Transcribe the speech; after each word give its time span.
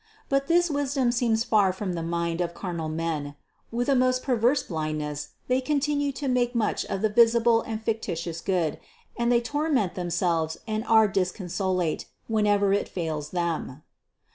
But 0.29 0.47
this 0.47 0.71
wisdom 0.71 1.11
seems 1.11 1.43
far 1.43 1.71
from 1.71 1.93
the 1.93 2.01
mind 2.01 2.41
of 2.41 2.55
carnal 2.55 2.89
men: 2.89 3.35
with 3.71 3.87
a 3.87 3.93
most 3.93 4.23
perverse 4.23 4.63
blindness 4.63 5.29
they 5.47 5.61
continue 5.61 6.11
to 6.13 6.27
make 6.27 6.55
much 6.55 6.83
of 6.85 7.03
the 7.03 7.09
visible 7.09 7.61
and 7.61 7.79
fictitious 7.83 8.41
good, 8.41 8.79
and 9.15 9.31
they 9.31 9.41
torment 9.41 9.93
themselves 9.93 10.57
and 10.67 10.83
are 10.85 11.07
disconsolate, 11.07 12.05
whenever 12.25 12.73
it 12.73 12.89
fails 12.89 13.29
them. 13.29 13.83